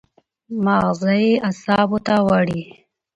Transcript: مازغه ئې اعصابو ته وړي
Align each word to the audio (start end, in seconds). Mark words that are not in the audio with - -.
مازغه 0.63 1.15
ئې 1.23 1.31
اعصابو 1.47 1.97
ته 2.05 2.15
وړي 2.27 2.63